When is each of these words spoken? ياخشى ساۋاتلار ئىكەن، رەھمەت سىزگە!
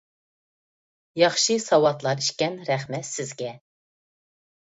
ياخشى 1.23 1.57
ساۋاتلار 1.65 2.23
ئىكەن، 2.23 2.57
رەھمەت 2.71 3.09
سىزگە! 3.11 3.51